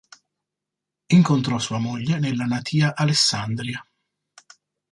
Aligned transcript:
Incontrò 1.13 1.59
sua 1.59 1.77
moglie 1.77 2.17
nella 2.17 2.45
natia 2.45 2.95
Alessandria. 2.95 3.87